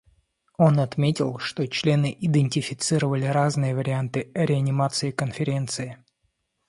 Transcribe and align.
Он 0.57 0.79
отметил, 0.79 1.37
что 1.37 1.67
члены 1.67 2.17
идентифицировали 2.19 3.25
разные 3.25 3.75
варианты 3.75 4.31
реанимации 4.33 5.11
Конференции. 5.11 6.03